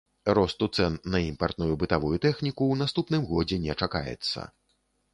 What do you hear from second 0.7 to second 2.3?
цэн на імпартную бытавую